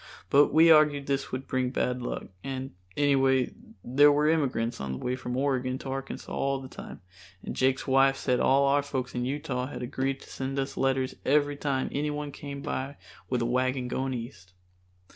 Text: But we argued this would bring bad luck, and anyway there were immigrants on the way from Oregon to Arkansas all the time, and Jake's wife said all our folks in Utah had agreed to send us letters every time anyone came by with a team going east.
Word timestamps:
But 0.31 0.47
we 0.51 0.71
argued 0.71 1.05
this 1.05 1.31
would 1.31 1.45
bring 1.47 1.69
bad 1.69 2.01
luck, 2.01 2.25
and 2.43 2.71
anyway 2.97 3.53
there 3.83 4.11
were 4.11 4.27
immigrants 4.27 4.81
on 4.81 4.93
the 4.93 4.97
way 4.97 5.15
from 5.15 5.37
Oregon 5.37 5.77
to 5.77 5.89
Arkansas 5.89 6.33
all 6.33 6.59
the 6.59 6.67
time, 6.67 7.01
and 7.43 7.55
Jake's 7.55 7.85
wife 7.85 8.17
said 8.17 8.39
all 8.39 8.65
our 8.65 8.81
folks 8.81 9.13
in 9.13 9.25
Utah 9.25 9.67
had 9.67 9.83
agreed 9.83 10.19
to 10.21 10.27
send 10.31 10.57
us 10.57 10.75
letters 10.75 11.13
every 11.23 11.55
time 11.55 11.87
anyone 11.91 12.31
came 12.31 12.63
by 12.63 12.97
with 13.29 13.43
a 13.43 13.71
team 13.73 13.87
going 13.87 14.15
east. 14.15 14.53